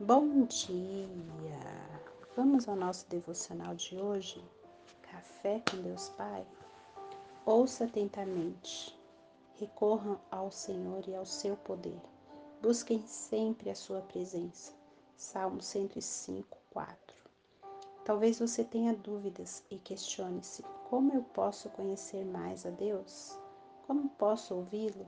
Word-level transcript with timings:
Bom 0.00 0.44
dia! 0.46 1.08
Vamos 2.34 2.68
ao 2.68 2.74
nosso 2.74 3.08
devocional 3.08 3.76
de 3.76 3.96
hoje? 3.96 4.44
Café 5.02 5.62
com 5.70 5.82
Deus 5.82 6.08
Pai? 6.08 6.44
Ouça 7.46 7.84
atentamente. 7.84 8.98
Recorram 9.54 10.18
ao 10.32 10.50
Senhor 10.50 11.04
e 11.06 11.14
ao 11.14 11.24
seu 11.24 11.56
poder. 11.56 12.00
Busquem 12.60 13.06
sempre 13.06 13.70
a 13.70 13.74
sua 13.76 14.00
presença. 14.00 14.72
Salmo 15.16 15.62
105, 15.62 16.58
4. 16.70 16.96
Talvez 18.04 18.40
você 18.40 18.64
tenha 18.64 18.96
dúvidas 18.96 19.62
e 19.70 19.78
questione-se: 19.78 20.64
como 20.90 21.14
eu 21.14 21.22
posso 21.22 21.70
conhecer 21.70 22.24
mais 22.24 22.66
a 22.66 22.70
Deus? 22.70 23.38
Como 23.86 24.08
posso 24.08 24.56
ouvi-lo? 24.56 25.06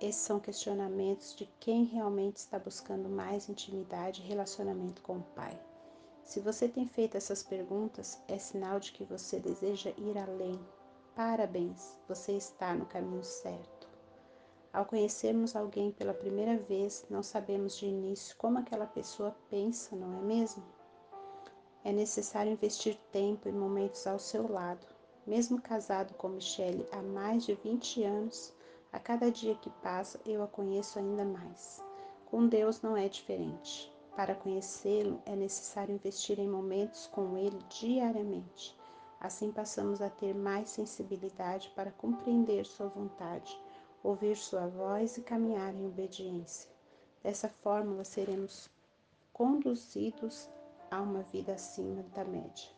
Esses 0.00 0.22
são 0.22 0.40
questionamentos 0.40 1.34
de 1.36 1.44
quem 1.60 1.84
realmente 1.84 2.38
está 2.38 2.58
buscando 2.58 3.06
mais 3.06 3.50
intimidade 3.50 4.22
e 4.22 4.24
relacionamento 4.24 5.02
com 5.02 5.18
o 5.18 5.22
Pai. 5.34 5.60
Se 6.24 6.40
você 6.40 6.66
tem 6.66 6.86
feito 6.86 7.18
essas 7.18 7.42
perguntas, 7.42 8.18
é 8.26 8.38
sinal 8.38 8.80
de 8.80 8.92
que 8.92 9.04
você 9.04 9.38
deseja 9.38 9.90
ir 9.98 10.16
além. 10.16 10.58
Parabéns, 11.14 11.98
você 12.08 12.32
está 12.32 12.72
no 12.72 12.86
caminho 12.86 13.22
certo. 13.22 13.86
Ao 14.72 14.86
conhecermos 14.86 15.54
alguém 15.54 15.92
pela 15.92 16.14
primeira 16.14 16.56
vez, 16.56 17.04
não 17.10 17.22
sabemos 17.22 17.76
de 17.76 17.84
início 17.84 18.34
como 18.38 18.58
aquela 18.58 18.86
pessoa 18.86 19.36
pensa, 19.50 19.94
não 19.94 20.20
é 20.20 20.22
mesmo? 20.22 20.64
É 21.84 21.92
necessário 21.92 22.52
investir 22.52 22.96
tempo 23.12 23.48
e 23.48 23.52
momentos 23.52 24.06
ao 24.06 24.18
seu 24.18 24.50
lado. 24.50 24.86
Mesmo 25.26 25.60
casado 25.60 26.14
com 26.14 26.28
Michele 26.28 26.88
há 26.90 27.02
mais 27.02 27.44
de 27.44 27.54
20 27.54 28.04
anos, 28.04 28.54
a 28.92 28.98
cada 28.98 29.30
dia 29.30 29.54
que 29.54 29.70
passa, 29.70 30.20
eu 30.26 30.42
a 30.42 30.48
conheço 30.48 30.98
ainda 30.98 31.24
mais. 31.24 31.82
Com 32.26 32.46
Deus 32.46 32.82
não 32.82 32.96
é 32.96 33.08
diferente. 33.08 33.92
Para 34.16 34.34
conhecê-lo, 34.34 35.22
é 35.24 35.36
necessário 35.36 35.94
investir 35.94 36.38
em 36.38 36.48
momentos 36.48 37.06
com 37.06 37.36
ele 37.36 37.58
diariamente. 37.68 38.76
Assim 39.20 39.52
passamos 39.52 40.00
a 40.00 40.10
ter 40.10 40.34
mais 40.34 40.70
sensibilidade 40.70 41.70
para 41.76 41.92
compreender 41.92 42.66
sua 42.66 42.88
vontade, 42.88 43.56
ouvir 44.02 44.36
sua 44.36 44.66
voz 44.66 45.16
e 45.16 45.22
caminhar 45.22 45.74
em 45.74 45.86
obediência. 45.86 46.70
Dessa 47.22 47.48
forma, 47.48 48.02
seremos 48.02 48.70
conduzidos 49.32 50.48
a 50.90 51.00
uma 51.00 51.22
vida 51.24 51.52
acima 51.52 52.02
da 52.14 52.24
média. 52.24 52.68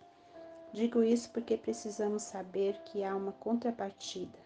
Digo 0.73 1.03
isso 1.03 1.31
porque 1.31 1.57
precisamos 1.57 2.23
saber 2.23 2.79
que 2.85 3.05
há 3.05 3.15
uma 3.15 3.33
contrapartida. 3.33 4.39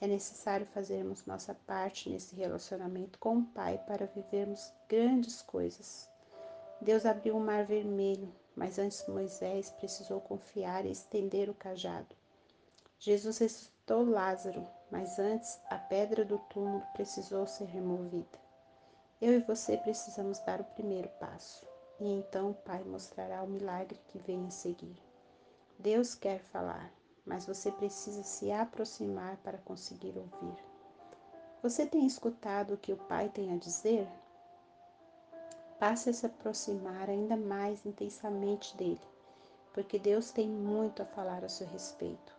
É 0.00 0.06
necessário 0.06 0.66
fazermos 0.66 1.26
nossa 1.26 1.54
parte 1.54 2.08
nesse 2.08 2.34
relacionamento 2.34 3.18
com 3.18 3.38
o 3.38 3.46
Pai 3.46 3.76
para 3.86 4.06
vivermos 4.06 4.72
grandes 4.88 5.42
coisas. 5.42 6.08
Deus 6.80 7.04
abriu 7.04 7.36
o 7.36 7.40
mar 7.40 7.66
vermelho, 7.66 8.32
mas 8.56 8.78
antes 8.78 9.06
Moisés 9.06 9.68
precisou 9.70 10.18
confiar 10.20 10.86
e 10.86 10.90
estender 10.90 11.50
o 11.50 11.54
cajado. 11.54 12.16
Jesus 12.98 13.36
ressuscitou 13.38 14.04
Lázaro, 14.08 14.66
mas 14.90 15.18
antes 15.18 15.60
a 15.68 15.76
pedra 15.76 16.24
do 16.24 16.38
túmulo 16.38 16.82
precisou 16.94 17.46
ser 17.46 17.66
removida. 17.66 18.38
Eu 19.20 19.34
e 19.34 19.40
você 19.40 19.76
precisamos 19.76 20.38
dar 20.38 20.62
o 20.62 20.64
primeiro 20.64 21.10
passo, 21.20 21.66
e 21.98 22.06
então 22.06 22.52
o 22.52 22.54
Pai 22.54 22.82
mostrará 22.84 23.42
o 23.42 23.46
milagre 23.46 24.00
que 24.08 24.18
vem 24.18 24.46
a 24.46 24.50
seguir. 24.50 24.96
Deus 25.78 26.14
quer 26.14 26.40
falar, 26.40 26.90
mas 27.24 27.46
você 27.46 27.70
precisa 27.70 28.22
se 28.22 28.50
aproximar 28.50 29.36
para 29.38 29.58
conseguir 29.58 30.16
ouvir. 30.16 30.70
Você 31.62 31.84
tem 31.84 32.06
escutado 32.06 32.74
o 32.74 32.78
que 32.78 32.92
o 32.92 32.96
Pai 32.96 33.28
tem 33.28 33.52
a 33.52 33.56
dizer? 33.56 34.08
Passe 35.78 36.10
a 36.10 36.12
se 36.12 36.26
aproximar 36.26 37.08
ainda 37.08 37.36
mais 37.36 37.84
intensamente 37.84 38.76
dele, 38.76 39.00
porque 39.72 39.98
Deus 39.98 40.30
tem 40.30 40.48
muito 40.48 41.02
a 41.02 41.06
falar 41.06 41.44
a 41.44 41.48
seu 41.48 41.66
respeito 41.66 42.34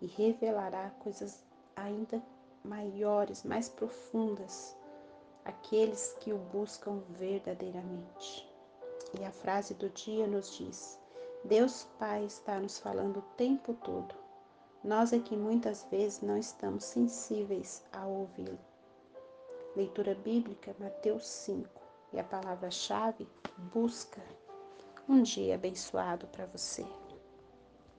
e 0.00 0.06
revelará 0.06 0.90
coisas 1.00 1.42
ainda 1.74 2.22
maiores, 2.62 3.44
mais 3.44 3.68
profundas, 3.68 4.76
aqueles 5.44 6.14
que 6.20 6.32
o 6.32 6.38
buscam 6.38 7.00
verdadeiramente. 7.10 8.50
E 9.18 9.24
a 9.24 9.30
frase 9.30 9.72
do 9.74 9.88
dia 9.90 10.26
nos 10.26 10.54
diz: 10.56 10.98
Deus 11.44 11.86
Pai 11.98 12.24
está 12.24 12.58
nos 12.58 12.78
falando 12.78 13.18
o 13.18 13.36
tempo 13.36 13.72
todo 13.74 14.25
nós 14.86 15.12
é 15.12 15.18
que 15.18 15.36
muitas 15.36 15.84
vezes 15.90 16.20
não 16.20 16.38
estamos 16.38 16.84
sensíveis 16.84 17.84
a 17.92 18.06
ouvi-lo. 18.06 18.58
Leitura 19.74 20.14
bíblica, 20.14 20.76
Mateus 20.78 21.26
5, 21.26 21.68
e 22.12 22.20
a 22.20 22.24
palavra-chave, 22.24 23.28
busca. 23.74 24.22
Um 25.08 25.22
dia 25.22 25.56
abençoado 25.56 26.28
para 26.28 26.46
você. 26.46 26.86